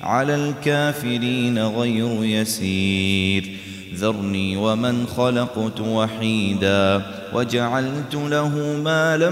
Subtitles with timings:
[0.00, 3.50] على الكافرين غير يسير.
[3.94, 7.02] ذرني ومن خلقت وحيدا
[7.34, 9.30] وجعلت له مالا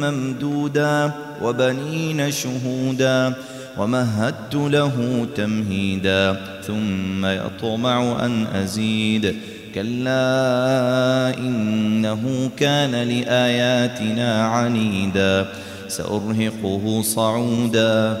[0.00, 3.34] ممدودا وبنين شهودا
[3.78, 9.36] ومهدت له تمهيدا ثم يطمع أن أزيد.
[9.74, 15.48] كلا إنه كان لآياتنا عنيدا.
[15.88, 18.20] سأرهقه صعودا.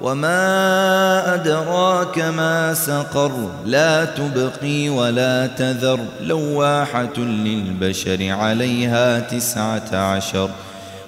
[0.00, 10.50] وما أدراك ما سقر لا تبقي ولا تذر لواحة للبشر عليها تسعة عشر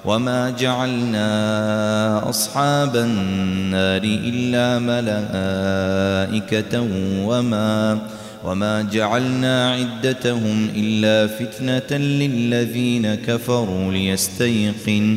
[0.04, 6.80] وما جعلنا أصحاب النار إلا ملائكة
[7.24, 7.98] وما
[8.44, 15.16] وما جعلنا عدتهم إلا فتنة للذين كفروا ليستيقن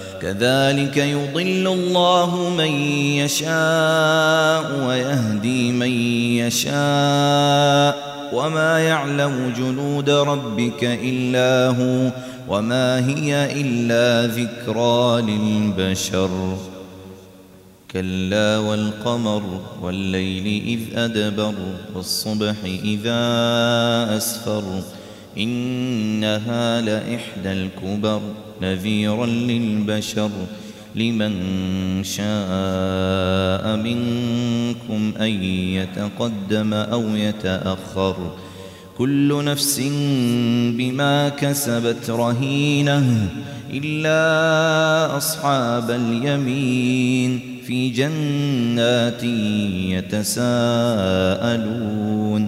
[0.21, 2.71] كذلك يضل الله من
[3.15, 5.91] يشاء ويهدي من
[6.45, 8.11] يشاء.
[8.33, 12.11] وما يعلم جنود ربك إلا هو
[12.49, 16.57] وما هي إلا ذكرى للبشر.
[17.91, 19.43] كلا والقمر
[19.81, 21.53] والليل إذ أدبر
[21.95, 23.21] والصبح إذا
[24.17, 24.63] أسفر.
[25.37, 28.21] إنها لإحدى الكبر
[28.61, 30.29] نذيرا للبشر.
[30.95, 31.33] لمن
[32.03, 38.31] شاء منكم أن يتقدم أو يتأخر.
[38.97, 39.79] كل نفس
[40.77, 43.29] بما كسبت رهينة
[43.73, 47.39] إلا أصحاب اليمين.
[47.67, 49.23] في جنات
[50.23, 52.47] يتساءلون.